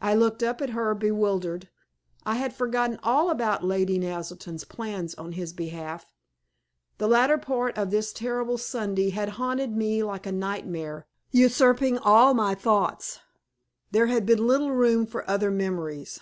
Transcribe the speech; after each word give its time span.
I 0.00 0.14
looked 0.14 0.42
up 0.42 0.62
at 0.62 0.70
her 0.70 0.94
bewildered. 0.94 1.68
I 2.24 2.36
had 2.36 2.54
forgotten 2.54 2.98
all 3.02 3.28
about 3.28 3.62
Lady 3.62 3.98
Naselton's 3.98 4.64
plans 4.64 5.14
on 5.16 5.32
his 5.32 5.52
behalf. 5.52 6.06
The 6.96 7.06
latter 7.06 7.36
part 7.36 7.76
of 7.76 7.90
this 7.90 8.14
terrible 8.14 8.56
Sunday 8.56 9.10
had 9.10 9.28
haunted 9.36 9.76
me 9.76 10.02
like 10.02 10.24
a 10.24 10.32
nightmare, 10.32 11.06
usurping 11.30 11.98
all 11.98 12.32
my 12.32 12.54
thoughts. 12.54 13.20
There 13.90 14.06
had 14.06 14.24
been 14.24 14.46
little 14.46 14.72
room 14.72 15.04
for 15.04 15.28
other 15.28 15.50
memories. 15.50 16.20